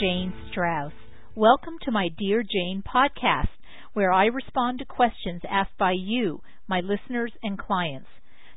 Jane 0.00 0.32
Straus. 0.50 0.92
Welcome 1.34 1.74
to 1.82 1.90
my 1.90 2.08
Dear 2.16 2.44
Jane 2.44 2.84
podcast, 2.86 3.48
where 3.94 4.12
I 4.12 4.26
respond 4.26 4.78
to 4.78 4.84
questions 4.84 5.42
asked 5.50 5.76
by 5.76 5.94
you, 5.98 6.40
my 6.68 6.80
listeners 6.80 7.32
and 7.42 7.58
clients. 7.58 8.06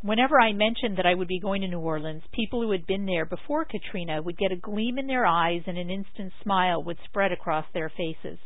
Whenever 0.00 0.40
I 0.40 0.54
mentioned 0.54 0.96
that 0.96 1.04
I 1.04 1.14
would 1.14 1.28
be 1.28 1.38
going 1.38 1.60
to 1.60 1.68
New 1.68 1.80
Orleans, 1.80 2.22
people 2.32 2.62
who 2.62 2.70
had 2.70 2.86
been 2.86 3.04
there 3.04 3.26
before 3.26 3.66
Katrina 3.66 4.22
would 4.22 4.38
get 4.38 4.52
a 4.52 4.56
gleam 4.56 4.98
in 4.98 5.06
their 5.06 5.26
eyes 5.26 5.64
and 5.66 5.76
an 5.76 5.90
instant 5.90 6.32
smile 6.42 6.82
would 6.82 6.96
spread 7.04 7.30
across 7.30 7.66
their 7.74 7.90
faces. 7.90 8.38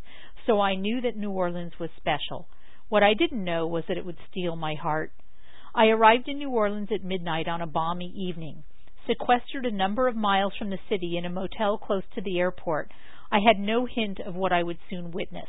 So 0.44 0.60
I 0.60 0.74
knew 0.74 1.00
that 1.02 1.16
New 1.16 1.30
Orleans 1.30 1.78
was 1.78 1.90
special. 1.96 2.48
What 2.94 3.02
I 3.02 3.14
didn't 3.14 3.42
know 3.42 3.66
was 3.66 3.82
that 3.88 3.96
it 3.98 4.06
would 4.06 4.18
steal 4.30 4.54
my 4.54 4.76
heart. 4.76 5.10
I 5.74 5.86
arrived 5.86 6.28
in 6.28 6.38
New 6.38 6.50
Orleans 6.50 6.90
at 6.94 7.02
midnight 7.02 7.48
on 7.48 7.60
a 7.60 7.66
balmy 7.66 8.14
evening. 8.16 8.62
Sequestered 9.08 9.66
a 9.66 9.72
number 9.72 10.06
of 10.06 10.14
miles 10.14 10.52
from 10.56 10.70
the 10.70 10.78
city 10.88 11.16
in 11.16 11.24
a 11.24 11.28
motel 11.28 11.76
close 11.76 12.04
to 12.14 12.20
the 12.20 12.38
airport, 12.38 12.92
I 13.32 13.40
had 13.44 13.58
no 13.58 13.84
hint 13.84 14.20
of 14.20 14.36
what 14.36 14.52
I 14.52 14.62
would 14.62 14.78
soon 14.88 15.10
witness. 15.10 15.48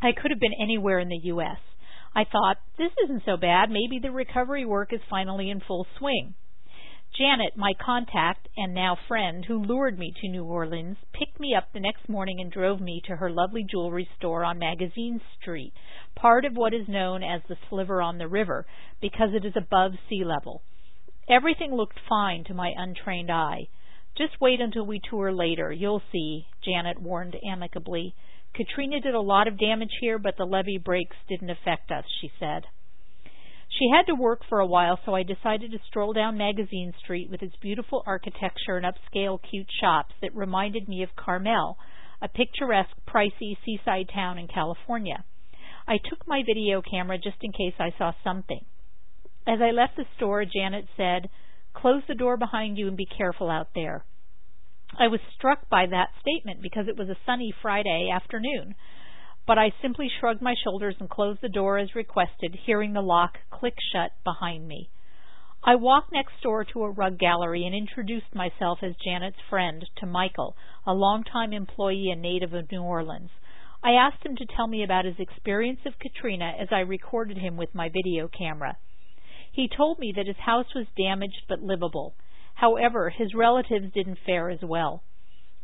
I 0.00 0.12
could 0.12 0.30
have 0.30 0.38
been 0.38 0.54
anywhere 0.62 1.00
in 1.00 1.08
the 1.08 1.20
U.S. 1.34 1.58
I 2.14 2.22
thought, 2.22 2.58
this 2.78 2.92
isn't 3.02 3.24
so 3.24 3.36
bad. 3.36 3.68
Maybe 3.68 3.98
the 3.98 4.12
recovery 4.12 4.64
work 4.64 4.92
is 4.92 5.00
finally 5.10 5.50
in 5.50 5.58
full 5.58 5.84
swing. 5.98 6.34
Janet, 7.18 7.56
my 7.56 7.72
contact 7.84 8.48
and 8.56 8.74
now 8.74 8.96
friend 9.08 9.44
who 9.46 9.64
lured 9.64 9.98
me 9.98 10.12
to 10.20 10.28
New 10.28 10.44
Orleans, 10.44 10.98
picked 11.12 11.40
me 11.40 11.54
up 11.54 11.72
the 11.72 11.80
next 11.80 12.08
morning 12.08 12.40
and 12.40 12.52
drove 12.52 12.80
me 12.80 13.00
to 13.06 13.16
her 13.16 13.30
lovely 13.30 13.64
jewelry 13.68 14.06
store 14.18 14.44
on 14.44 14.58
Magazine 14.58 15.20
Street, 15.40 15.72
part 16.16 16.44
of 16.44 16.56
what 16.56 16.74
is 16.74 16.88
known 16.88 17.22
as 17.22 17.42
the 17.48 17.56
Sliver 17.68 18.02
on 18.02 18.18
the 18.18 18.26
River, 18.26 18.66
because 19.00 19.30
it 19.34 19.44
is 19.44 19.54
above 19.56 19.92
sea 20.08 20.24
level. 20.24 20.62
Everything 21.28 21.74
looked 21.74 21.98
fine 22.08 22.42
to 22.44 22.54
my 22.54 22.72
untrained 22.76 23.30
eye. 23.30 23.68
Just 24.16 24.40
wait 24.40 24.60
until 24.60 24.86
we 24.86 25.00
tour 25.10 25.30
later. 25.30 25.70
You'll 25.70 26.02
see, 26.10 26.46
Janet 26.64 27.00
warned 27.00 27.36
amicably. 27.46 28.14
Katrina 28.54 29.00
did 29.00 29.14
a 29.14 29.20
lot 29.20 29.46
of 29.46 29.58
damage 29.58 29.92
here, 30.00 30.18
but 30.18 30.36
the 30.38 30.46
levee 30.46 30.78
breaks 30.82 31.16
didn't 31.28 31.50
affect 31.50 31.90
us, 31.90 32.04
she 32.20 32.30
said. 32.40 32.64
She 33.68 33.90
had 33.94 34.06
to 34.06 34.14
work 34.14 34.40
for 34.48 34.60
a 34.60 34.66
while, 34.66 34.98
so 35.04 35.14
I 35.14 35.22
decided 35.22 35.72
to 35.72 35.78
stroll 35.86 36.14
down 36.14 36.38
Magazine 36.38 36.94
Street 36.98 37.28
with 37.28 37.42
its 37.42 37.56
beautiful 37.56 38.02
architecture 38.06 38.78
and 38.78 38.86
upscale 38.86 39.38
cute 39.42 39.68
shops 39.80 40.14
that 40.22 40.34
reminded 40.34 40.88
me 40.88 41.02
of 41.02 41.16
Carmel, 41.16 41.76
a 42.22 42.28
picturesque, 42.28 42.96
pricey 43.06 43.56
seaside 43.64 44.08
town 44.08 44.38
in 44.38 44.48
California. 44.48 45.24
I 45.88 45.98
took 45.98 46.26
my 46.26 46.42
video 46.44 46.82
camera 46.82 47.18
just 47.18 47.36
in 47.42 47.52
case 47.52 47.74
I 47.78 47.94
saw 47.96 48.12
something. 48.24 48.64
As 49.46 49.60
I 49.60 49.70
left 49.70 49.96
the 49.96 50.04
store, 50.16 50.44
Janet 50.44 50.86
said, 50.96 51.28
Close 51.74 52.02
the 52.08 52.14
door 52.14 52.36
behind 52.36 52.78
you 52.78 52.88
and 52.88 52.96
be 52.96 53.06
careful 53.06 53.50
out 53.50 53.68
there. 53.74 54.04
I 54.98 55.08
was 55.08 55.20
struck 55.36 55.68
by 55.68 55.86
that 55.86 56.10
statement 56.20 56.62
because 56.62 56.88
it 56.88 56.96
was 56.96 57.08
a 57.08 57.18
sunny 57.26 57.54
Friday 57.62 58.08
afternoon 58.12 58.74
but 59.46 59.58
I 59.58 59.72
simply 59.80 60.08
shrugged 60.18 60.42
my 60.42 60.54
shoulders 60.64 60.96
and 60.98 61.08
closed 61.08 61.40
the 61.40 61.48
door 61.48 61.78
as 61.78 61.94
requested, 61.94 62.58
hearing 62.66 62.92
the 62.92 63.00
lock 63.00 63.38
click 63.50 63.76
shut 63.92 64.10
behind 64.24 64.66
me. 64.66 64.90
I 65.62 65.76
walked 65.76 66.12
next 66.12 66.40
door 66.42 66.64
to 66.64 66.82
a 66.82 66.90
rug 66.90 67.18
gallery 67.18 67.64
and 67.64 67.74
introduced 67.74 68.34
myself 68.34 68.80
as 68.82 68.94
Janet's 69.04 69.36
friend 69.48 69.84
to 69.98 70.06
Michael, 70.06 70.56
a 70.84 70.92
longtime 70.92 71.52
employee 71.52 72.10
and 72.10 72.20
native 72.20 72.54
of 72.54 72.70
New 72.70 72.82
Orleans. 72.82 73.30
I 73.82 73.92
asked 73.92 74.24
him 74.24 74.36
to 74.36 74.46
tell 74.46 74.66
me 74.66 74.82
about 74.82 75.04
his 75.04 75.18
experience 75.18 75.80
of 75.86 75.98
Katrina 75.98 76.54
as 76.58 76.68
I 76.70 76.80
recorded 76.80 77.38
him 77.38 77.56
with 77.56 77.74
my 77.74 77.88
video 77.88 78.28
camera. 78.28 78.76
He 79.52 79.68
told 79.68 79.98
me 79.98 80.12
that 80.16 80.26
his 80.26 80.36
house 80.38 80.74
was 80.74 80.86
damaged 80.96 81.42
but 81.48 81.62
livable. 81.62 82.14
However, 82.54 83.10
his 83.10 83.34
relatives 83.34 83.92
didn't 83.92 84.18
fare 84.24 84.50
as 84.50 84.62
well. 84.62 85.02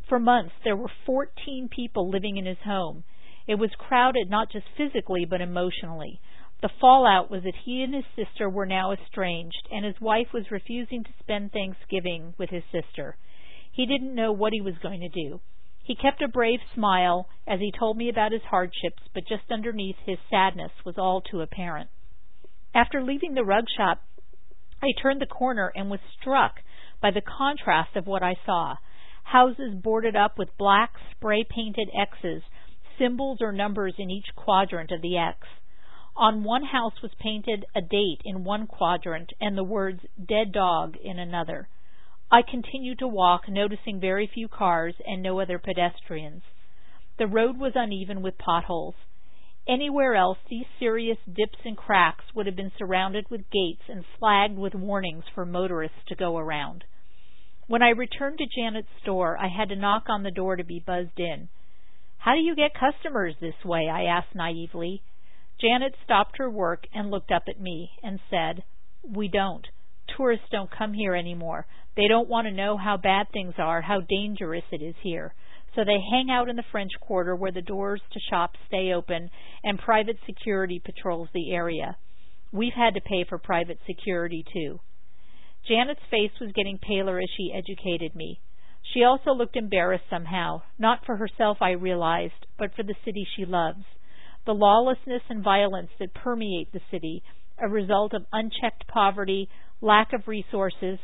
For 0.09 0.19
months, 0.19 0.55
there 0.65 0.77
were 0.77 0.91
14 1.07 1.69
people 1.69 2.09
living 2.09 2.37
in 2.37 2.47
his 2.47 2.59
home. 2.65 3.05
It 3.47 3.57
was 3.57 3.75
crowded 3.77 4.31
not 4.31 4.51
just 4.51 4.67
physically 4.77 5.25
but 5.25 5.41
emotionally. 5.41 6.21
The 6.61 6.69
fallout 6.81 7.31
was 7.31 7.43
that 7.43 7.57
he 7.65 7.83
and 7.83 7.95
his 7.95 8.05
sister 8.15 8.49
were 8.49 8.67
now 8.67 8.93
estranged, 8.93 9.67
and 9.71 9.85
his 9.85 10.01
wife 10.01 10.33
was 10.33 10.51
refusing 10.51 11.03
to 11.03 11.11
spend 11.19 11.51
Thanksgiving 11.51 12.35
with 12.39 12.51
his 12.51 12.63
sister. 12.71 13.17
He 13.73 13.85
didn't 13.85 14.15
know 14.15 14.33
what 14.33 14.53
he 14.53 14.61
was 14.61 14.79
going 14.79 15.01
to 15.01 15.09
do. 15.09 15.41
He 15.85 15.95
kept 15.97 16.23
a 16.23 16.29
brave 16.29 16.61
smile 16.75 17.29
as 17.47 17.59
he 17.59 17.73
told 17.73 17.97
me 17.97 18.09
about 18.09 18.33
his 18.33 18.45
hardships, 18.45 19.03
but 19.13 19.27
just 19.27 19.51
underneath 19.51 19.99
his 20.07 20.19
sadness 20.31 20.73
was 20.85 20.97
all 20.97 21.21
too 21.21 21.41
apparent. 21.41 21.91
After 22.75 23.03
leaving 23.03 23.35
the 23.35 23.45
rug 23.45 23.69
shop, 23.69 24.03
I 24.81 24.93
turned 24.93 25.21
the 25.21 25.27
corner 25.27 25.73
and 25.75 25.91
was 25.91 26.01
struck 26.21 26.63
by 27.01 27.11
the 27.11 27.21
contrast 27.21 27.97
of 27.97 28.07
what 28.07 28.23
I 28.23 28.35
saw. 28.47 28.77
Houses 29.25 29.75
boarded 29.75 30.17
up 30.17 30.39
with 30.39 30.57
black 30.57 30.95
spray 31.11 31.45
painted 31.45 31.91
X's 31.95 32.43
symbols 32.97 33.39
or 33.41 33.53
numbers 33.53 33.95
in 33.99 34.11
each 34.11 34.35
quadrant 34.37 34.93
of 34.93 35.03
the 35.03 35.19
X. 35.19 35.49
On 36.17 36.45
one 36.45 36.65
house 36.65 37.03
was 37.03 37.15
painted 37.19 37.65
a 37.75 37.81
date 37.81 38.21
in 38.25 38.45
one 38.45 38.67
quadrant 38.67 39.33
and 39.41 39.57
the 39.57 39.65
words 39.65 40.05
dead 40.25 40.53
dog 40.53 40.97
in 40.97 41.19
another. 41.19 41.69
I 42.33 42.41
continued 42.41 42.99
to 43.01 43.07
walk, 43.07 43.47
noticing 43.47 44.01
very 44.01 44.27
few 44.27 44.49
cars 44.49 44.95
and 45.05 45.23
no 45.23 45.39
other 45.39 45.59
pedestrians. 45.59 46.43
The 47.19 47.27
road 47.27 47.59
was 47.59 47.73
uneven 47.75 48.23
with 48.23 48.39
potholes. 48.39 48.95
Anywhere 49.69 50.17
else, 50.17 50.39
these 50.49 50.65
serious 50.79 51.19
dips 51.27 51.59
and 51.63 51.77
cracks 51.77 52.25
would 52.35 52.47
have 52.47 52.57
been 52.57 52.73
surrounded 52.79 53.27
with 53.29 53.51
gates 53.51 53.83
and 53.87 54.07
flagged 54.19 54.57
with 54.57 54.75
warnings 54.75 55.25
for 55.35 55.45
motorists 55.45 55.99
to 56.09 56.15
go 56.15 56.39
around. 56.39 56.85
When 57.67 57.83
I 57.83 57.91
returned 57.91 58.39
to 58.39 58.47
Janet's 58.47 58.89
store, 59.03 59.37
I 59.39 59.49
had 59.49 59.69
to 59.69 59.77
knock 59.77 60.05
on 60.09 60.23
the 60.23 60.31
door 60.31 60.57
to 60.57 60.65
be 60.65 60.83
buzzed 60.85 61.21
in. 61.21 61.51
How 62.17 62.33
do 62.33 62.41
you 62.41 62.57
get 62.57 62.73
customers 62.73 63.35
this 63.41 63.63
way? 63.63 63.91
I 63.91 64.05
asked 64.05 64.35
naively. 64.35 65.03
Janet 65.61 65.95
stopped 66.03 66.39
her 66.39 66.49
work 66.49 66.87
and 66.95 67.11
looked 67.11 67.31
up 67.31 67.43
at 67.47 67.61
me 67.61 67.91
and 68.03 68.21
said, 68.31 68.65
We 69.05 69.29
don't. 69.29 69.67
Tourists 70.17 70.49
don't 70.51 70.71
come 70.71 70.95
here 70.95 71.15
anymore. 71.15 71.67
They 71.97 72.09
don't 72.09 72.29
want 72.29 72.47
to 72.47 72.53
know 72.53 72.77
how 72.77 72.97
bad 72.97 73.27
things 73.33 73.55
are, 73.59 73.83
how 73.83 74.01
dangerous 74.01 74.65
it 74.73 74.83
is 74.83 74.95
here. 75.03 75.35
So 75.75 75.85
they 75.85 75.99
hang 76.11 76.29
out 76.31 76.49
in 76.49 76.57
the 76.57 76.65
French 76.71 76.93
Quarter 77.01 77.37
where 77.37 77.53
the 77.53 77.63
doors 77.63 78.01
to 78.13 78.21
shops 78.31 78.59
stay 78.67 78.93
open 78.93 79.31
and 79.65 79.79
private 79.79 80.17
security 80.27 80.81
patrols 80.85 81.29
the 81.33 81.53
area. 81.53 81.97
We've 82.53 82.75
had 82.75 82.95
to 82.95 83.01
pay 83.01 83.25
for 83.29 83.39
private 83.39 83.79
security 83.87 84.45
too. 84.53 84.81
Janet's 85.67 86.01
face 86.11 86.33
was 86.41 86.53
getting 86.53 86.79
paler 86.79 87.19
as 87.19 87.29
she 87.37 87.53
educated 87.55 88.15
me. 88.15 88.41
She 88.93 89.05
also 89.05 89.31
looked 89.33 89.57
embarrassed 89.57 90.05
somehow, 90.11 90.63
not 90.79 91.07
for 91.07 91.17
herself, 91.17 91.59
I 91.61 91.71
realized, 91.71 92.47
but 92.59 92.75
for 92.75 92.83
the 92.83 92.97
city 93.05 93.27
she 93.37 93.45
loves. 93.47 93.85
The 94.45 94.55
lawlessness 94.55 95.23
and 95.29 95.43
violence 95.43 95.91
that 95.99 96.15
permeate 96.15 96.73
the 96.73 96.81
city, 96.91 97.23
a 97.59 97.69
result 97.69 98.13
of 98.13 98.27
unchecked 98.33 98.89
poverty, 98.89 99.49
lack 99.81 100.13
of 100.13 100.27
resources, 100.27 100.99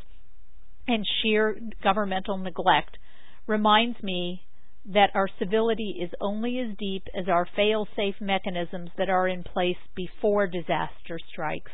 and 0.89 1.07
sheer 1.23 1.57
governmental 1.83 2.39
neglect, 2.39 2.99
reminds 3.47 4.03
me 4.03 4.43
that 4.87 5.11
our 5.15 5.29
civility 5.39 5.99
is 6.01 6.11
only 6.21 6.59
as 6.59 6.77
deep 6.79 7.05
as 7.15 7.29
our 7.29 7.47
fail-safe 7.55 8.15
mechanisms 8.21 8.91
that 8.97 9.11
are 9.11 9.29
in 9.29 9.43
place 9.43 9.77
before 9.95 10.47
disaster 10.47 11.19
strikes. 11.31 11.71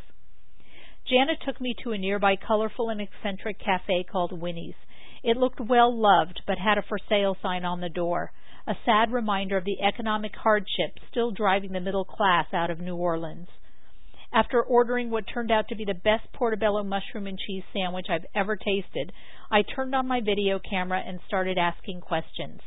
Janet 1.09 1.39
took 1.47 1.61
me 1.61 1.75
to 1.83 1.93
a 1.93 1.99
nearby 1.99 2.35
colorful 2.35 2.89
and 2.89 3.01
eccentric 3.01 3.59
cafe 3.59 4.05
called 4.11 4.33
Winnie's. 4.33 4.75
It 5.23 5.37
looked 5.37 5.61
well 5.61 5.95
loved, 5.95 6.43
but 6.47 6.59
had 6.59 6.79
a 6.79 6.83
for 6.83 6.99
sale 7.09 7.37
sign 7.41 7.65
on 7.65 7.81
the 7.81 7.89
door, 7.89 8.33
a 8.67 8.75
sad 8.85 9.13
reminder 9.13 9.57
of 9.57 9.65
the 9.65 9.81
economic 9.83 10.33
hardship 10.35 10.99
still 11.11 11.31
driving 11.31 11.73
the 11.73 11.81
middle 11.81 12.05
class 12.05 12.47
out 12.53 12.71
of 12.71 12.81
New 12.81 12.97
Orleans. 12.97 13.49
After 14.35 14.61
ordering 14.61 15.11
what 15.11 15.29
turned 15.29 15.53
out 15.53 15.69
to 15.69 15.77
be 15.77 15.85
the 15.85 15.95
best 15.95 16.33
portobello 16.33 16.83
mushroom 16.83 17.29
and 17.29 17.39
cheese 17.39 17.63
sandwich 17.73 18.07
I've 18.11 18.27
ever 18.35 18.57
tasted, 18.57 19.13
I 19.49 19.63
turned 19.63 19.95
on 19.95 20.09
my 20.09 20.21
video 20.21 20.59
camera 20.59 21.01
and 21.07 21.21
started 21.25 21.57
asking 21.57 22.01
questions. 22.01 22.61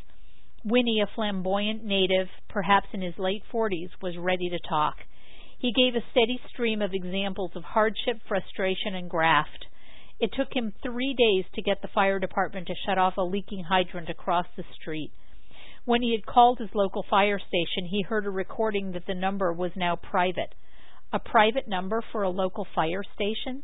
Winnie, 0.64 1.02
a 1.02 1.08
flamboyant 1.14 1.84
native, 1.84 2.30
perhaps 2.48 2.88
in 2.94 3.02
his 3.02 3.20
late 3.20 3.44
40s, 3.52 3.90
was 4.02 4.16
ready 4.18 4.48
to 4.50 4.60
talk. 4.60 4.96
He 5.60 5.74
gave 5.74 5.94
a 5.96 6.06
steady 6.12 6.40
stream 6.48 6.82
of 6.82 6.94
examples 6.94 7.52
of 7.54 7.66
hardship, 7.66 8.22
frustration, 8.26 8.96
and 8.96 9.10
graft. 9.10 9.66
It 10.22 10.32
took 10.32 10.56
him 10.56 10.74
three 10.82 11.14
days 11.14 11.52
to 11.54 11.62
get 11.62 11.82
the 11.82 11.90
fire 11.90 12.18
department 12.18 12.68
to 12.68 12.76
shut 12.86 12.98
off 12.98 13.18
a 13.18 13.24
leaking 13.24 13.66
hydrant 13.66 14.08
across 14.08 14.48
the 14.56 14.64
street. 14.80 15.12
When 15.84 16.02
he 16.02 16.14
had 16.14 16.26
called 16.26 16.60
his 16.60 16.74
local 16.74 17.04
fire 17.10 17.40
station, 17.40 17.90
he 17.90 18.04
heard 18.04 18.26
a 18.26 18.30
recording 18.30 18.94
that 18.94 19.06
the 19.06 19.14
number 19.14 19.52
was 19.52 19.72
now 19.76 19.98
private. 19.98 20.56
A 21.14 21.20
private 21.20 21.70
number 21.70 22.04
for 22.12 22.24
a 22.24 22.30
local 22.30 22.68
fire 22.76 23.04
station? 23.16 23.64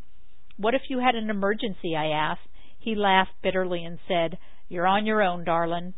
What 0.56 0.76
if 0.76 0.84
you 0.90 1.00
had 1.00 1.16
an 1.16 1.30
emergency? 1.30 1.94
I 1.96 2.08
asked. 2.08 2.48
He 2.80 2.96
laughed 2.96 3.34
bitterly 3.42 3.84
and 3.84 4.00
said, 4.08 4.38
You're 4.70 4.88
on 4.88 5.06
your 5.06 5.22
own, 5.22 5.44
darlin'. 5.44 5.94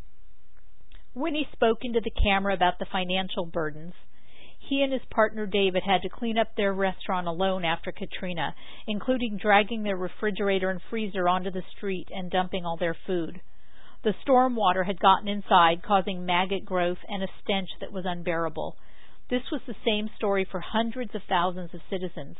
When 1.14 1.36
he 1.36 1.48
spoke 1.52 1.80
into 1.84 2.02
the 2.02 2.10
camera 2.10 2.54
about 2.54 2.80
the 2.80 2.86
financial 2.92 3.46
burdens, 3.46 3.94
he 4.58 4.82
and 4.82 4.92
his 4.92 5.06
partner 5.12 5.46
David 5.46 5.84
had 5.84 6.02
to 6.02 6.10
clean 6.10 6.40
up 6.40 6.56
their 6.56 6.74
restaurant 6.74 7.28
alone 7.28 7.64
after 7.64 7.92
Katrina, 7.92 8.56
including 8.88 9.38
dragging 9.38 9.84
their 9.84 9.98
refrigerator 9.98 10.72
and 10.72 10.82
freezer 10.90 11.30
onto 11.30 11.52
the 11.52 11.64
street 11.78 12.10
and 12.12 12.32
dumping 12.32 12.66
all 12.66 12.78
their 12.78 12.98
food. 13.06 13.40
The 14.04 14.16
storm 14.24 14.56
water 14.56 14.84
had 14.84 15.00
gotten 15.00 15.28
inside, 15.28 15.84
causing 15.84 16.26
maggot 16.26 16.66
growth 16.66 16.98
and 17.08 17.22
a 17.22 17.28
stench 17.44 17.70
that 17.80 17.92
was 17.92 18.06
unbearable. 18.06 18.76
This 19.28 19.50
was 19.52 19.62
the 19.66 19.76
same 19.84 20.10
story 20.16 20.46
for 20.46 20.60
hundreds 20.60 21.16
of 21.16 21.24
thousands 21.28 21.74
of 21.74 21.82
citizens. 21.90 22.38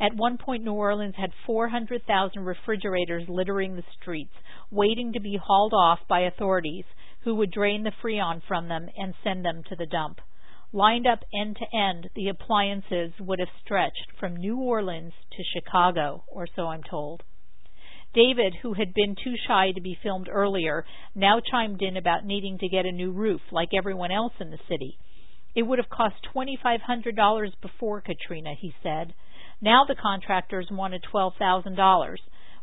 At 0.00 0.14
one 0.14 0.38
point, 0.38 0.62
New 0.62 0.72
Orleans 0.72 1.16
had 1.16 1.32
400,000 1.44 2.44
refrigerators 2.44 3.28
littering 3.28 3.74
the 3.74 3.84
streets, 4.00 4.34
waiting 4.70 5.12
to 5.12 5.20
be 5.20 5.36
hauled 5.36 5.74
off 5.74 5.98
by 6.06 6.20
authorities 6.20 6.84
who 7.22 7.34
would 7.34 7.50
drain 7.50 7.82
the 7.82 7.90
freon 7.90 8.40
from 8.46 8.68
them 8.68 8.88
and 8.96 9.14
send 9.24 9.44
them 9.44 9.64
to 9.64 9.74
the 9.74 9.86
dump. 9.86 10.20
Lined 10.72 11.08
up 11.08 11.24
end 11.34 11.56
to 11.56 11.76
end, 11.76 12.10
the 12.14 12.28
appliances 12.28 13.12
would 13.18 13.40
have 13.40 13.48
stretched 13.64 14.12
from 14.20 14.36
New 14.36 14.58
Orleans 14.58 15.14
to 15.32 15.42
Chicago, 15.42 16.22
or 16.28 16.46
so 16.54 16.68
I'm 16.68 16.84
told. 16.84 17.24
David, 18.14 18.54
who 18.62 18.74
had 18.74 18.94
been 18.94 19.16
too 19.16 19.34
shy 19.46 19.72
to 19.72 19.80
be 19.80 19.98
filmed 20.02 20.28
earlier, 20.30 20.84
now 21.16 21.40
chimed 21.40 21.82
in 21.82 21.96
about 21.96 22.24
needing 22.24 22.58
to 22.58 22.68
get 22.68 22.86
a 22.86 22.92
new 22.92 23.10
roof 23.10 23.40
like 23.50 23.74
everyone 23.74 24.12
else 24.12 24.34
in 24.38 24.50
the 24.50 24.60
city. 24.68 24.98
It 25.58 25.66
would 25.66 25.80
have 25.80 25.90
cost 25.90 26.14
$2,500 26.36 27.50
before 27.60 28.00
Katrina, 28.00 28.54
he 28.56 28.72
said. 28.80 29.12
Now 29.60 29.84
the 29.84 29.96
contractors 29.96 30.68
wanted 30.70 31.02
$12,000. 31.12 32.16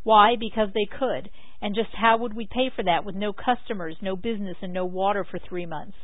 Why? 0.04 0.36
Because 0.40 0.70
they 0.74 0.86
could. 0.86 1.30
And 1.62 1.76
just 1.76 1.90
how 1.94 2.16
would 2.20 2.34
we 2.34 2.48
pay 2.50 2.70
for 2.74 2.84
that 2.84 3.04
with 3.04 3.14
no 3.14 3.34
customers, 3.34 3.98
no 4.02 4.16
business, 4.16 4.56
and 4.62 4.72
no 4.72 4.86
water 4.86 5.26
for 5.30 5.40
three 5.40 5.66
months? 5.66 5.98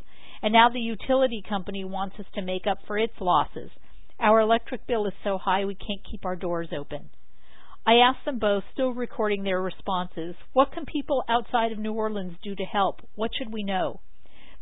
And 0.44 0.52
now 0.52 0.68
the 0.68 0.82
utility 0.82 1.42
company 1.48 1.86
wants 1.86 2.20
us 2.20 2.26
to 2.36 2.42
make 2.42 2.68
up 2.68 2.80
for 2.86 2.98
its 2.98 3.14
losses. 3.22 3.72
Our 4.20 4.42
electric 4.42 4.86
bill 4.86 5.06
is 5.06 5.14
so 5.24 5.38
high 5.38 5.64
we 5.64 5.76
can't 5.76 6.04
keep 6.12 6.26
our 6.26 6.36
doors 6.36 6.74
open. 6.78 7.10
I 7.88 7.94
asked 8.06 8.26
them 8.26 8.38
both, 8.38 8.66
still 8.74 8.92
recording 8.92 9.44
their 9.44 9.62
responses, 9.62 10.36
what 10.52 10.74
can 10.74 10.86
people 10.86 11.24
outside 11.30 11.72
of 11.72 11.80
New 11.80 11.94
Orleans 11.94 12.36
do 12.44 12.54
to 12.54 12.66
help? 12.66 13.00
What 13.16 13.32
should 13.34 13.54
we 13.54 13.64
know? 13.64 14.02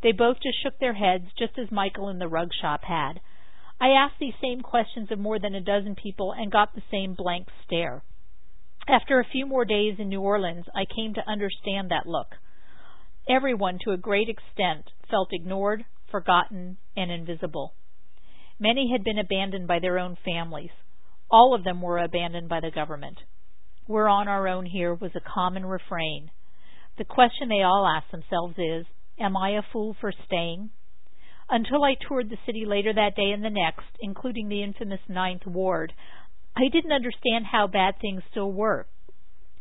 They 0.02 0.12
both 0.12 0.38
just 0.42 0.62
shook 0.62 0.80
their 0.80 0.94
heads, 0.94 1.26
just 1.38 1.58
as 1.58 1.72
Michael 1.72 2.10
in 2.10 2.20
the 2.20 2.28
rug 2.28 2.50
shop 2.62 2.84
had. 2.84 3.20
I 3.82 3.90
asked 3.90 4.20
these 4.20 4.34
same 4.42 4.62
questions 4.62 5.12
of 5.12 5.20
more 5.20 5.40
than 5.40 5.56
a 5.56 5.62
dozen 5.62 5.96
people 5.96 6.32
and 6.32 6.52
got 6.52 6.74
the 6.74 6.84
same 6.92 7.14
blank 7.14 7.48
stare. 7.66 8.04
After 8.88 9.20
a 9.20 9.28
few 9.32 9.46
more 9.46 9.66
days 9.66 10.00
in 10.00 10.10
New 10.10 10.22
Orleans, 10.22 10.66
I 10.76 10.86
came 10.86 11.14
to 11.14 11.30
understand 11.30 11.90
that 11.90 12.08
look. 12.08 12.36
Everyone, 13.30 13.78
to 13.84 13.92
a 13.92 13.98
great 13.98 14.28
extent, 14.30 14.90
felt 15.10 15.30
ignored, 15.32 15.86
forgotten, 16.10 16.78
and 16.98 17.12
invisible. 17.12 17.74
Many 18.60 18.92
had 18.92 19.04
been 19.04 19.20
abandoned 19.20 19.68
by 19.68 19.80
their 19.80 20.00
own 20.00 20.18
families. 20.26 20.72
All 21.30 21.54
of 21.54 21.64
them 21.64 21.82
were 21.82 22.00
abandoned 22.00 22.50
by 22.50 22.60
the 22.60 22.72
government. 22.72 23.20
We're 23.88 24.08
on 24.08 24.28
our 24.28 24.48
own 24.48 24.66
here 24.66 24.94
was 24.94 25.12
a 25.16 25.22
common 25.22 25.66
refrain. 25.66 26.32
The 26.98 27.06
question 27.06 27.48
they 27.48 27.62
all 27.62 27.88
asked 27.88 28.12
themselves 28.12 28.56
is, 28.58 28.86
Am 29.20 29.36
I 29.36 29.52
a 29.52 29.62
fool 29.74 29.96
for 30.00 30.14
staying? 30.26 30.70
Until 31.50 31.84
I 31.84 31.96
toured 31.96 32.30
the 32.30 32.38
city 32.46 32.64
later 32.66 32.94
that 32.94 33.16
day 33.16 33.32
and 33.32 33.44
the 33.44 33.50
next, 33.50 33.90
including 34.00 34.48
the 34.48 34.64
infamous 34.64 35.02
Ninth 35.10 35.46
Ward, 35.46 35.94
I 36.56 36.70
didn't 36.72 36.92
understand 36.92 37.46
how 37.52 37.68
bad 37.68 37.96
things 38.00 38.22
still 38.32 38.52
were. 38.52 38.88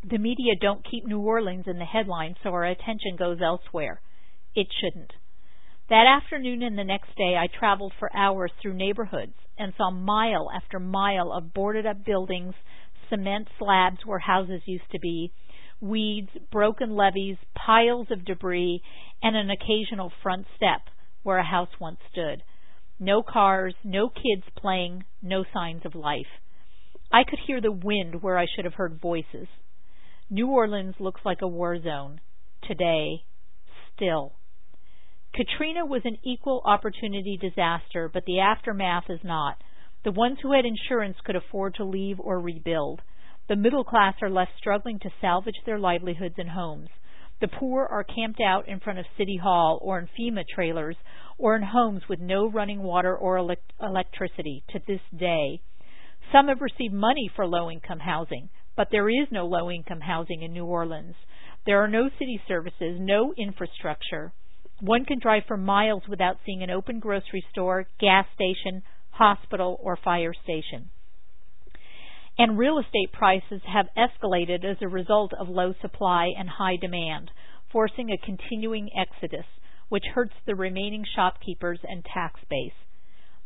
The 0.08 0.18
media 0.18 0.54
don't 0.60 0.88
keep 0.88 1.06
New 1.06 1.20
Orleans 1.20 1.64
in 1.66 1.78
the 1.78 1.84
headlines, 1.84 2.36
so 2.42 2.50
our 2.50 2.64
attention 2.64 3.16
goes 3.18 3.40
elsewhere. 3.42 4.00
It 4.54 4.68
shouldn't. 4.80 5.12
That 5.88 6.06
afternoon 6.06 6.62
and 6.62 6.78
the 6.78 6.84
next 6.84 7.16
day, 7.16 7.34
I 7.36 7.48
traveled 7.48 7.94
for 7.98 8.14
hours 8.14 8.52
through 8.60 8.74
neighborhoods 8.74 9.34
and 9.58 9.72
saw 9.76 9.90
mile 9.90 10.50
after 10.54 10.78
mile 10.78 11.32
of 11.32 11.54
boarded 11.54 11.86
up 11.86 12.04
buildings, 12.04 12.54
cement 13.08 13.48
slabs 13.58 14.04
where 14.04 14.18
houses 14.18 14.62
used 14.66 14.90
to 14.92 14.98
be, 14.98 15.32
weeds, 15.80 16.30
broken 16.50 16.96
levees, 16.96 17.36
piles 17.54 18.08
of 18.10 18.24
debris, 18.24 18.82
and 19.22 19.36
an 19.36 19.50
occasional 19.50 20.12
front 20.22 20.46
step 20.56 20.82
where 21.22 21.38
a 21.38 21.44
house 21.44 21.68
once 21.80 21.98
stood. 22.10 22.42
No 23.00 23.22
cars, 23.22 23.74
no 23.84 24.08
kids 24.08 24.44
playing, 24.56 25.04
no 25.22 25.44
signs 25.52 25.82
of 25.84 25.94
life. 25.94 26.26
I 27.12 27.24
could 27.24 27.38
hear 27.46 27.60
the 27.60 27.72
wind 27.72 28.22
where 28.22 28.38
I 28.38 28.46
should 28.46 28.64
have 28.64 28.74
heard 28.74 29.00
voices. 29.00 29.46
New 30.30 30.48
Orleans 30.48 30.96
looks 30.98 31.20
like 31.24 31.38
a 31.42 31.48
war 31.48 31.80
zone. 31.80 32.20
Today, 32.66 33.24
still. 33.94 34.32
Katrina 35.34 35.86
was 35.86 36.02
an 36.04 36.18
equal 36.24 36.62
opportunity 36.64 37.38
disaster, 37.40 38.10
but 38.12 38.24
the 38.26 38.40
aftermath 38.40 39.04
is 39.08 39.20
not. 39.22 39.62
The 40.04 40.10
ones 40.12 40.38
who 40.42 40.52
had 40.52 40.64
insurance 40.64 41.16
could 41.24 41.36
afford 41.36 41.74
to 41.76 41.84
leave 41.84 42.18
or 42.18 42.40
rebuild. 42.40 43.00
The 43.48 43.56
middle 43.56 43.84
class 43.84 44.14
are 44.20 44.28
left 44.28 44.52
struggling 44.58 44.98
to 45.00 45.10
salvage 45.20 45.60
their 45.64 45.78
livelihoods 45.78 46.34
and 46.38 46.50
homes. 46.50 46.90
The 47.40 47.48
poor 47.48 47.86
are 47.86 48.04
camped 48.04 48.40
out 48.40 48.68
in 48.68 48.80
front 48.80 48.98
of 48.98 49.06
City 49.16 49.38
Hall 49.42 49.78
or 49.80 49.98
in 49.98 50.08
FEMA 50.18 50.44
trailers 50.54 50.96
or 51.38 51.56
in 51.56 51.62
homes 51.62 52.02
with 52.08 52.20
no 52.20 52.46
running 52.46 52.82
water 52.82 53.16
or 53.16 53.38
elect- 53.38 53.72
electricity 53.80 54.64
to 54.70 54.80
this 54.86 55.00
day. 55.16 55.60
Some 56.30 56.48
have 56.48 56.60
received 56.60 56.92
money 56.92 57.30
for 57.34 57.46
low 57.46 57.70
income 57.70 58.00
housing. 58.00 58.50
But 58.76 58.88
there 58.92 59.08
is 59.08 59.26
no 59.32 59.46
low 59.46 59.70
income 59.70 60.02
housing 60.02 60.42
in 60.42 60.52
New 60.52 60.64
Orleans. 60.64 61.16
There 61.64 61.82
are 61.82 61.88
no 61.88 62.10
city 62.18 62.40
services, 62.46 62.98
no 63.00 63.34
infrastructure. 63.36 64.32
One 64.80 65.04
can 65.04 65.18
drive 65.18 65.44
for 65.48 65.56
miles 65.56 66.02
without 66.08 66.38
seeing 66.44 66.62
an 66.62 66.70
open 66.70 67.00
grocery 67.00 67.44
store, 67.50 67.86
gas 67.98 68.26
station, 68.34 68.82
hospital, 69.10 69.80
or 69.82 69.96
fire 69.96 70.32
station. 70.44 70.90
And 72.38 72.56
real 72.56 72.78
estate 72.78 73.10
prices 73.12 73.62
have 73.66 73.88
escalated 73.96 74.64
as 74.64 74.76
a 74.80 74.88
result 74.88 75.32
of 75.34 75.48
low 75.48 75.74
supply 75.80 76.30
and 76.38 76.48
high 76.48 76.76
demand, 76.76 77.32
forcing 77.72 78.10
a 78.10 78.24
continuing 78.24 78.90
exodus, 78.96 79.46
which 79.88 80.04
hurts 80.14 80.34
the 80.46 80.54
remaining 80.54 81.04
shopkeepers 81.16 81.80
and 81.82 82.04
tax 82.04 82.40
base. 82.48 82.72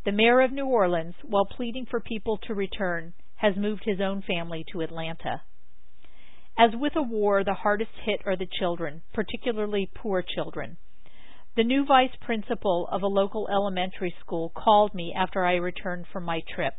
The 0.04 0.12
mayor 0.12 0.42
of 0.42 0.52
New 0.52 0.66
Orleans, 0.66 1.14
while 1.22 1.46
pleading 1.46 1.87
for 1.87 2.00
people 2.00 2.37
to 2.46 2.54
return, 2.54 3.14
has 3.37 3.56
moved 3.56 3.84
his 3.87 4.00
own 4.00 4.20
family 4.20 4.64
to 4.72 4.82
Atlanta. 4.82 5.40
As 6.58 6.70
with 6.75 6.94
a 6.94 7.02
war, 7.02 7.44
the 7.44 7.54
hardest 7.54 7.92
hit 8.04 8.20
are 8.26 8.37
the 8.37 8.49
children, 8.58 9.00
particularly 9.14 9.90
poor 9.94 10.22
children. 10.22 10.76
The 11.56 11.64
new 11.64 11.87
vice 11.87 12.14
principal 12.20 12.88
of 12.92 13.02
a 13.02 13.06
local 13.06 13.49
elementary 13.49 14.14
school 14.20 14.52
called 14.54 14.92
me 14.94 15.14
after 15.16 15.46
I 15.46 15.54
returned 15.54 16.06
from 16.12 16.25
my 16.25 16.42
trip. 16.54 16.75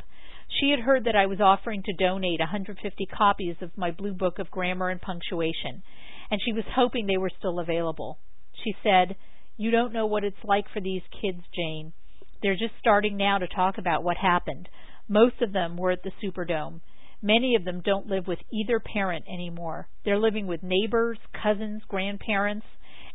She 0.60 0.69
had 0.69 0.81
heard 0.81 1.05
that 1.05 1.15
I 1.15 1.25
was 1.25 1.41
offering 1.41 1.81
to 1.83 1.93
donate 1.93 2.39
150 2.39 3.05
copies 3.07 3.55
of 3.62 3.75
my 3.77 3.91
blue 3.91 4.13
book 4.13 4.38
of 4.38 4.51
grammar 4.51 4.89
and 4.89 5.01
punctuation, 5.01 5.81
and 6.29 6.39
she 6.43 6.53
was 6.53 6.65
hoping 6.75 7.07
they 7.07 7.17
were 7.17 7.31
still 7.38 7.60
available. 7.60 8.19
She 8.63 8.75
said, 8.83 9.15
You 9.57 9.72
don't 9.72 9.93
know 9.93 10.05
what 10.05 10.24
it's 10.24 10.43
like 10.43 10.69
for 10.69 10.79
these 10.79 11.01
kids, 11.22 11.43
Jane. 11.55 11.93
They're 12.41 12.55
just 12.55 12.77
starting 12.79 13.17
now 13.17 13.39
to 13.39 13.48
talk 13.48 13.77
about 13.77 14.03
what 14.03 14.17
happened. 14.17 14.69
Most 15.07 15.41
of 15.41 15.53
them 15.53 15.75
were 15.75 15.91
at 15.91 16.03
the 16.03 16.12
Superdome. 16.22 16.81
Many 17.22 17.55
of 17.55 17.63
them 17.63 17.81
don't 17.81 18.07
live 18.07 18.27
with 18.27 18.39
either 18.51 18.79
parent 18.79 19.25
anymore. 19.27 19.88
They're 20.03 20.19
living 20.19 20.45
with 20.45 20.62
neighbors, 20.62 21.17
cousins, 21.41 21.81
grandparents, 21.88 22.67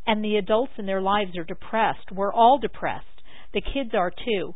and 0.07 0.25
the 0.25 0.37
adults 0.37 0.73
in 0.79 0.87
their 0.87 1.03
lives 1.03 1.37
are 1.37 1.45
depressed. 1.45 2.11
We're 2.11 2.33
all 2.33 2.59
depressed. 2.59 3.23
The 3.53 3.61
kids 3.61 3.95
are 3.95 4.11
too. 4.11 4.55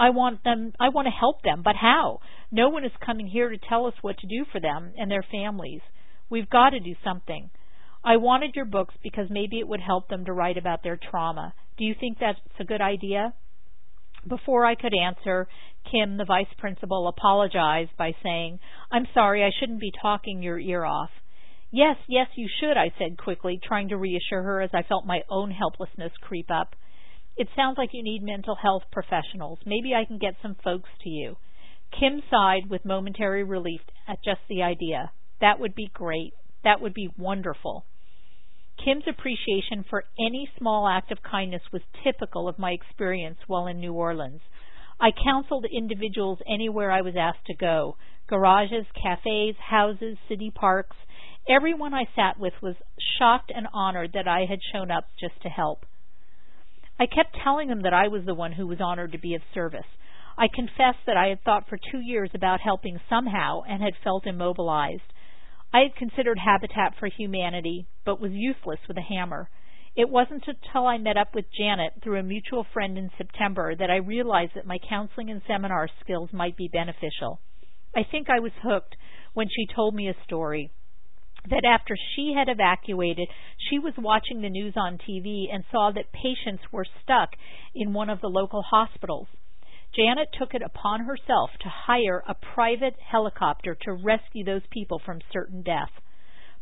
I 0.00 0.08
want 0.08 0.42
them 0.44 0.72
I 0.80 0.88
want 0.88 1.06
to 1.06 1.12
help 1.12 1.42
them, 1.42 1.60
but 1.62 1.76
how? 1.76 2.20
No 2.50 2.70
one 2.70 2.84
is 2.84 3.04
coming 3.04 3.26
here 3.26 3.50
to 3.50 3.58
tell 3.58 3.84
us 3.84 3.92
what 4.00 4.16
to 4.18 4.26
do 4.26 4.46
for 4.50 4.58
them 4.58 4.94
and 4.96 5.10
their 5.10 5.24
families. 5.30 5.82
We've 6.30 6.48
got 6.48 6.70
to 6.70 6.80
do 6.80 6.94
something. 7.04 7.50
I 8.02 8.16
wanted 8.16 8.56
your 8.56 8.64
books 8.64 8.94
because 9.02 9.26
maybe 9.28 9.58
it 9.58 9.68
would 9.68 9.82
help 9.82 10.08
them 10.08 10.24
to 10.24 10.32
write 10.32 10.56
about 10.56 10.82
their 10.82 10.96
trauma. 10.96 11.52
Do 11.76 11.84
you 11.84 11.94
think 12.00 12.16
that's 12.18 12.38
a 12.58 12.64
good 12.64 12.80
idea? 12.80 13.34
Before 14.26 14.64
I 14.64 14.74
could 14.74 14.94
answer, 14.94 15.48
Kim, 15.90 16.16
the 16.16 16.24
vice 16.24 16.52
principal, 16.56 17.06
apologized 17.06 17.90
by 17.98 18.14
saying, 18.22 18.58
I'm 18.90 19.06
sorry, 19.12 19.44
I 19.44 19.50
shouldn't 19.58 19.80
be 19.80 19.92
talking 20.00 20.42
your 20.42 20.58
ear 20.58 20.84
off. 20.86 21.10
Yes, 21.70 21.96
yes, 22.08 22.28
you 22.36 22.48
should, 22.58 22.78
I 22.78 22.90
said 22.98 23.18
quickly, 23.18 23.60
trying 23.62 23.90
to 23.90 23.98
reassure 23.98 24.42
her 24.42 24.62
as 24.62 24.70
I 24.72 24.82
felt 24.82 25.04
my 25.04 25.20
own 25.28 25.50
helplessness 25.50 26.12
creep 26.22 26.50
up. 26.50 26.74
It 27.40 27.48
sounds 27.56 27.78
like 27.78 27.94
you 27.94 28.02
need 28.02 28.22
mental 28.22 28.54
health 28.54 28.82
professionals. 28.92 29.60
Maybe 29.64 29.94
I 29.94 30.04
can 30.04 30.18
get 30.18 30.34
some 30.42 30.56
folks 30.62 30.90
to 31.04 31.08
you. 31.08 31.36
Kim 31.90 32.20
sighed 32.30 32.68
with 32.68 32.84
momentary 32.84 33.44
relief 33.44 33.80
at 34.06 34.22
just 34.22 34.42
the 34.46 34.62
idea. 34.62 35.10
That 35.40 35.58
would 35.58 35.74
be 35.74 35.90
great. 35.94 36.34
That 36.64 36.82
would 36.82 36.92
be 36.92 37.08
wonderful. 37.16 37.86
Kim's 38.84 39.04
appreciation 39.08 39.86
for 39.88 40.04
any 40.18 40.50
small 40.58 40.86
act 40.86 41.10
of 41.10 41.22
kindness 41.22 41.62
was 41.72 41.80
typical 42.04 42.46
of 42.46 42.58
my 42.58 42.72
experience 42.72 43.38
while 43.46 43.66
in 43.66 43.80
New 43.80 43.94
Orleans. 43.94 44.42
I 45.00 45.08
counseled 45.10 45.64
individuals 45.64 46.40
anywhere 46.46 46.90
I 46.90 47.00
was 47.00 47.14
asked 47.18 47.46
to 47.46 47.56
go 47.56 47.96
garages, 48.28 48.84
cafes, 49.02 49.54
houses, 49.70 50.18
city 50.28 50.52
parks. 50.54 50.98
Everyone 51.48 51.94
I 51.94 52.04
sat 52.14 52.38
with 52.38 52.52
was 52.60 52.74
shocked 53.18 53.50
and 53.56 53.66
honored 53.72 54.12
that 54.12 54.28
I 54.28 54.40
had 54.40 54.58
shown 54.74 54.90
up 54.90 55.08
just 55.18 55.40
to 55.40 55.48
help. 55.48 55.86
I 57.00 57.06
kept 57.06 57.38
telling 57.42 57.68
them 57.68 57.80
that 57.82 57.94
I 57.94 58.08
was 58.08 58.26
the 58.26 58.34
one 58.34 58.52
who 58.52 58.66
was 58.66 58.78
honored 58.78 59.12
to 59.12 59.18
be 59.18 59.34
of 59.34 59.40
service. 59.54 59.86
I 60.36 60.48
confessed 60.54 61.06
that 61.06 61.16
I 61.16 61.28
had 61.28 61.42
thought 61.42 61.66
for 61.66 61.78
two 61.90 62.00
years 62.00 62.30
about 62.34 62.60
helping 62.60 63.00
somehow 63.08 63.62
and 63.66 63.82
had 63.82 63.94
felt 64.04 64.26
immobilized. 64.26 65.10
I 65.72 65.80
had 65.80 65.96
considered 65.96 66.38
Habitat 66.38 66.96
for 66.98 67.06
Humanity, 67.06 67.86
but 68.04 68.20
was 68.20 68.32
useless 68.34 68.80
with 68.86 68.98
a 68.98 69.02
hammer. 69.02 69.48
It 69.96 70.10
wasn't 70.10 70.44
until 70.46 70.86
I 70.86 70.98
met 70.98 71.16
up 71.16 71.34
with 71.34 71.46
Janet 71.56 71.94
through 72.02 72.18
a 72.20 72.22
mutual 72.22 72.66
friend 72.70 72.98
in 72.98 73.10
September 73.16 73.74
that 73.74 73.90
I 73.90 73.96
realized 73.96 74.52
that 74.54 74.66
my 74.66 74.76
counseling 74.86 75.30
and 75.30 75.40
seminar 75.46 75.88
skills 76.00 76.28
might 76.34 76.56
be 76.56 76.68
beneficial. 76.68 77.40
I 77.96 78.02
think 78.10 78.28
I 78.28 78.40
was 78.40 78.52
hooked 78.62 78.94
when 79.32 79.48
she 79.48 79.74
told 79.74 79.94
me 79.94 80.08
a 80.08 80.24
story 80.24 80.70
that 81.48 81.64
after 81.64 81.96
she 82.14 82.34
had 82.36 82.48
evacuated, 82.48 83.28
she 83.56 83.78
was 83.78 83.94
watching 83.96 84.42
the 84.42 84.50
news 84.50 84.74
on 84.76 84.98
TV 84.98 85.46
and 85.52 85.64
saw 85.70 85.90
that 85.92 86.12
patients 86.12 86.62
were 86.70 86.86
stuck 87.02 87.30
in 87.74 87.92
one 87.92 88.10
of 88.10 88.20
the 88.20 88.28
local 88.28 88.62
hospitals. 88.62 89.28
Janet 89.94 90.28
took 90.38 90.54
it 90.54 90.62
upon 90.62 91.00
herself 91.00 91.50
to 91.60 91.68
hire 91.68 92.22
a 92.28 92.34
private 92.34 92.94
helicopter 93.00 93.74
to 93.82 93.92
rescue 93.92 94.44
those 94.44 94.62
people 94.70 95.00
from 95.04 95.20
certain 95.32 95.62
death. 95.62 95.90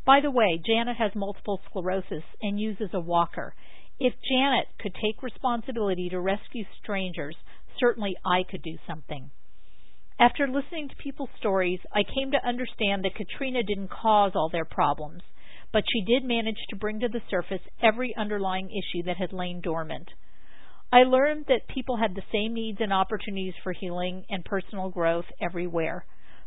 By 0.07 0.21
the 0.21 0.31
way, 0.31 0.59
Janet 0.65 0.97
has 0.97 1.15
multiple 1.15 1.61
sclerosis 1.69 2.25
and 2.41 2.59
uses 2.59 2.91
a 2.95 3.01
walker. 3.01 3.55
If 4.01 4.15
Janet 4.27 4.69
could 4.79 4.95
take 4.95 5.23
responsibility 5.23 6.09
to 6.09 6.21
rescue 6.21 6.65
strangers, 6.83 7.37
certainly 7.79 8.17
I 8.25 8.45
could 8.45 8.63
do 8.63 8.79
something. 8.87 9.31
After 10.21 10.49
listening 10.49 10.89
to 10.89 10.97
people's 10.97 11.31
stories, 11.39 11.79
I 11.95 12.03
came 12.03 12.33
to 12.33 12.45
understand 12.45 13.05
that 13.05 13.15
Katrina 13.15 13.63
didn't 13.63 13.91
cause 13.91 14.33
all 14.35 14.49
their 14.49 14.65
problems, 14.65 15.23
but 15.73 15.85
she 15.93 16.01
did 16.01 16.25
manage 16.25 16.59
to 16.71 16.77
bring 16.77 16.99
to 17.01 17.09
the 17.09 17.23
surface 17.31 17.61
every 17.81 18.17
underlying 18.17 18.69
issue 18.69 19.05
that 19.05 19.17
had 19.17 19.33
lain 19.33 19.61
dormant. 19.61 20.09
I 20.91 21.05
learned 21.05 21.47
that 21.47 21.69
people 21.69 21.99
had 21.99 22.17
the 22.17 22.25
same 22.33 22.55
needs 22.55 22.79
and 22.81 22.93
opportunities 22.93 23.55
for 23.63 23.73
healing 23.73 24.25
and 24.29 24.45
personal 24.45 24.89
growth 24.91 25.27
everywhere. 25.41 26.05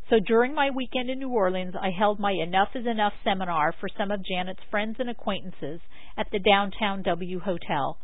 So 0.09 0.19
during 0.19 0.53
my 0.53 0.69
weekend 0.71 1.09
in 1.09 1.19
New 1.19 1.29
Orleans, 1.29 1.75
I 1.79 1.91
held 1.91 2.19
my 2.19 2.31
Enough 2.33 2.75
is 2.75 2.85
Enough 2.85 3.13
seminar 3.23 3.73
for 3.79 3.87
some 3.97 4.11
of 4.11 4.25
Janet's 4.25 4.59
friends 4.69 4.97
and 4.99 5.09
acquaintances 5.09 5.79
at 6.17 6.27
the 6.29 6.39
downtown 6.39 7.03
W 7.03 7.39
Hotel. 7.39 7.97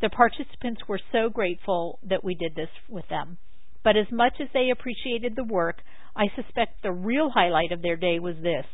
The 0.00 0.08
participants 0.08 0.88
were 0.88 1.00
so 1.12 1.28
grateful 1.28 2.00
that 2.02 2.24
we 2.24 2.34
did 2.34 2.56
this 2.56 2.70
with 2.88 3.06
them. 3.08 3.38
But 3.84 3.96
as 3.96 4.10
much 4.10 4.40
as 4.40 4.48
they 4.52 4.70
appreciated 4.70 5.36
the 5.36 5.44
work, 5.44 5.82
I 6.16 6.26
suspect 6.34 6.82
the 6.82 6.92
real 6.92 7.30
highlight 7.30 7.70
of 7.70 7.82
their 7.82 7.96
day 7.96 8.18
was 8.18 8.36
this. 8.42 8.64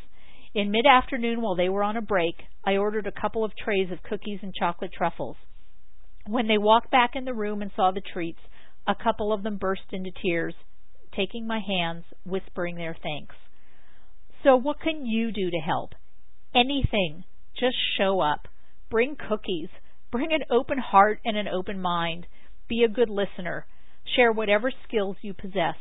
In 0.54 0.70
mid 0.70 0.86
afternoon, 0.86 1.42
while 1.42 1.56
they 1.56 1.68
were 1.68 1.82
on 1.82 1.96
a 1.96 2.02
break, 2.02 2.36
I 2.64 2.76
ordered 2.76 3.06
a 3.06 3.20
couple 3.20 3.44
of 3.44 3.56
trays 3.56 3.90
of 3.90 4.02
cookies 4.02 4.38
and 4.42 4.54
chocolate 4.54 4.92
truffles. 4.92 5.36
When 6.26 6.48
they 6.48 6.58
walked 6.58 6.90
back 6.90 7.10
in 7.14 7.24
the 7.24 7.34
room 7.34 7.60
and 7.60 7.70
saw 7.74 7.90
the 7.90 8.00
treats, 8.00 8.40
a 8.86 8.94
couple 8.94 9.32
of 9.32 9.42
them 9.42 9.56
burst 9.56 9.92
into 9.92 10.10
tears, 10.22 10.54
taking 11.14 11.46
my 11.46 11.60
hands, 11.60 12.04
whispering 12.24 12.76
their 12.76 12.96
thanks. 13.00 13.34
So, 14.42 14.56
what 14.56 14.80
can 14.80 15.06
you 15.06 15.32
do 15.32 15.50
to 15.50 15.58
help? 15.58 15.94
Anything. 16.54 17.24
Just 17.58 17.76
show 17.98 18.20
up. 18.20 18.48
Bring 18.90 19.16
cookies. 19.16 19.68
Bring 20.10 20.32
an 20.32 20.44
open 20.50 20.78
heart 20.78 21.20
and 21.24 21.36
an 21.36 21.48
open 21.48 21.80
mind. 21.80 22.26
Be 22.68 22.84
a 22.84 22.88
good 22.88 23.10
listener. 23.10 23.66
Share 24.16 24.32
whatever 24.32 24.72
skills 24.86 25.16
you 25.22 25.34
possess. 25.34 25.76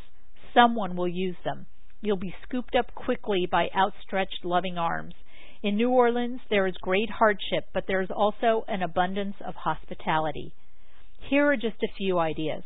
Someone 0.53 0.95
will 0.95 1.07
use 1.07 1.37
them. 1.43 1.65
You'll 2.01 2.17
be 2.17 2.35
scooped 2.43 2.75
up 2.75 2.93
quickly 2.95 3.47
by 3.49 3.69
outstretched 3.75 4.45
loving 4.45 4.77
arms. 4.77 5.15
In 5.61 5.75
New 5.75 5.89
Orleans, 5.89 6.39
there 6.49 6.67
is 6.67 6.75
great 6.81 7.09
hardship, 7.09 7.67
but 7.73 7.85
there 7.87 8.01
is 8.01 8.09
also 8.09 8.63
an 8.67 8.81
abundance 8.81 9.35
of 9.45 9.55
hospitality. 9.55 10.53
Here 11.29 11.45
are 11.47 11.57
just 11.57 11.83
a 11.83 11.93
few 11.97 12.17
ideas. 12.17 12.63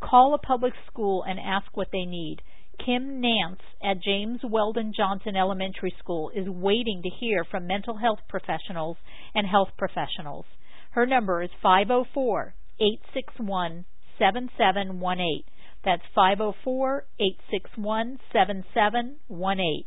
Call 0.00 0.34
a 0.34 0.38
public 0.38 0.74
school 0.86 1.22
and 1.22 1.38
ask 1.38 1.76
what 1.76 1.88
they 1.92 2.04
need. 2.04 2.42
Kim 2.84 3.20
Nance 3.20 3.62
at 3.82 4.02
James 4.02 4.40
Weldon 4.42 4.92
Johnson 4.94 5.36
Elementary 5.36 5.94
School 5.98 6.30
is 6.34 6.48
waiting 6.48 7.02
to 7.02 7.08
hear 7.08 7.44
from 7.44 7.66
mental 7.66 7.96
health 7.96 8.20
professionals 8.28 8.96
and 9.34 9.46
health 9.46 9.70
professionals. 9.78 10.46
Her 10.90 11.06
number 11.06 11.42
is 11.42 11.50
504 11.62 12.54
861 12.80 13.84
7718. 14.18 15.42
That's 15.84 16.02
504 16.14 17.04
861 17.20 18.18
7718. 18.32 19.84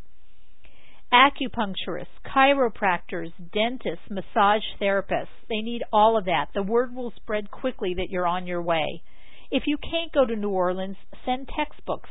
Acupuncturists, 1.12 2.06
chiropractors, 2.24 3.34
dentists, 3.52 4.06
massage 4.10 4.62
therapists, 4.80 5.28
they 5.50 5.62
need 5.62 5.82
all 5.92 6.18
of 6.18 6.26
that. 6.26 6.48
The 6.54 6.62
word 6.62 6.94
will 6.94 7.12
spread 7.16 7.50
quickly 7.50 7.96
that 7.96 8.10
you're 8.10 8.28
on 8.28 8.46
your 8.46 8.62
way. 8.62 9.02
If 9.50 9.64
you 9.66 9.78
can't 9.78 10.14
go 10.14 10.26
to 10.26 10.36
New 10.36 10.50
Orleans, 10.50 10.98
send 11.26 11.50
textbooks 11.58 12.10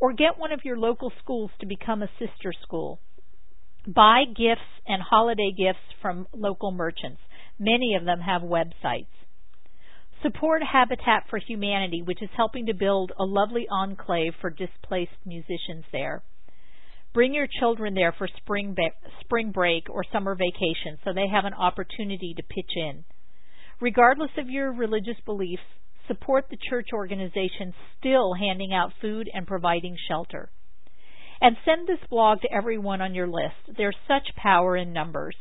or 0.00 0.14
get 0.14 0.38
one 0.38 0.52
of 0.52 0.64
your 0.64 0.78
local 0.78 1.12
schools 1.22 1.50
to 1.60 1.66
become 1.66 2.02
a 2.02 2.10
sister 2.18 2.54
school. 2.62 2.98
Buy 3.86 4.24
gifts 4.26 4.60
and 4.86 5.02
holiday 5.02 5.52
gifts 5.56 5.84
from 6.00 6.26
local 6.32 6.72
merchants. 6.72 7.20
Many 7.58 7.94
of 7.94 8.06
them 8.06 8.20
have 8.20 8.40
websites. 8.40 9.06
Support 10.22 10.62
Habitat 10.62 11.24
for 11.30 11.38
Humanity, 11.38 12.02
which 12.02 12.20
is 12.20 12.28
helping 12.36 12.66
to 12.66 12.74
build 12.74 13.10
a 13.18 13.24
lovely 13.24 13.66
enclave 13.70 14.34
for 14.38 14.50
displaced 14.50 15.16
musicians 15.24 15.84
there. 15.92 16.22
Bring 17.14 17.32
your 17.32 17.46
children 17.58 17.94
there 17.94 18.12
for 18.12 18.28
spring, 18.36 18.76
spring 19.20 19.50
break 19.50 19.88
or 19.88 20.04
summer 20.12 20.34
vacation 20.34 20.98
so 21.02 21.12
they 21.12 21.28
have 21.32 21.46
an 21.46 21.54
opportunity 21.54 22.34
to 22.36 22.42
pitch 22.42 22.70
in. 22.76 23.04
Regardless 23.80 24.30
of 24.36 24.50
your 24.50 24.72
religious 24.72 25.16
beliefs, 25.24 25.62
support 26.06 26.46
the 26.50 26.58
church 26.68 26.88
organization 26.92 27.72
still 27.98 28.34
handing 28.34 28.74
out 28.74 28.92
food 29.00 29.28
and 29.32 29.46
providing 29.46 29.96
shelter. 30.06 30.50
And 31.40 31.56
send 31.64 31.88
this 31.88 32.06
blog 32.10 32.42
to 32.42 32.52
everyone 32.52 33.00
on 33.00 33.14
your 33.14 33.26
list. 33.26 33.74
There's 33.78 33.96
such 34.06 34.36
power 34.36 34.76
in 34.76 34.92
numbers. 34.92 35.34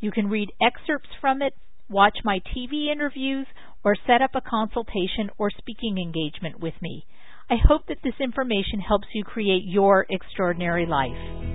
You 0.00 0.10
can 0.10 0.30
read 0.30 0.52
excerpts 0.62 1.10
from 1.20 1.42
it, 1.42 1.54
watch 1.90 2.18
my 2.24 2.40
TV 2.56 2.90
interviews, 2.90 3.46
or 3.84 3.96
set 4.06 4.22
up 4.22 4.30
a 4.34 4.40
consultation 4.40 5.30
or 5.36 5.50
speaking 5.50 5.98
engagement 5.98 6.58
with 6.58 6.74
me. 6.80 7.04
I 7.50 7.56
hope 7.62 7.86
that 7.88 7.98
this 8.02 8.14
information 8.20 8.80
helps 8.80 9.08
you 9.12 9.24
create 9.24 9.64
your 9.64 10.06
extraordinary 10.08 10.86
life. 10.86 11.47